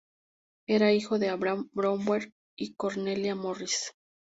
Era 0.67 0.91
hijo 0.93 1.19
de 1.19 1.29
Abraham 1.29 1.69
Bower 1.73 2.33
y 2.57 2.69
de 2.69 2.75
Cornelia 2.75 3.35
Morris. 3.35 3.93